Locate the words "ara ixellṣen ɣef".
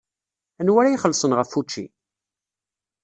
0.79-1.51